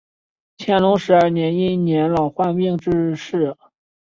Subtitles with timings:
[0.57, 3.55] 乾隆十二年因年老患病致仕。